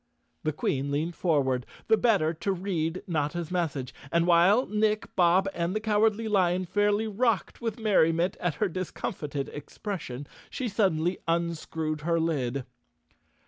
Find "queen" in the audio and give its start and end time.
0.51-0.89